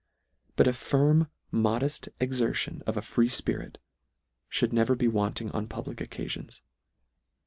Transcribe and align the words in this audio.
But 0.55 0.65
a 0.67 0.73
firm, 0.73 1.27
modeft 1.53 2.07
exertion 2.19 2.81
of 2.87 2.97
a 2.97 3.03
free 3.03 3.27
fpirit, 3.29 3.75
lhould 4.51 4.71
never 4.71 4.95
be 4.95 5.07
wanting 5.07 5.51
on 5.51 5.67
public 5.67 5.99
occafions. 5.99 6.63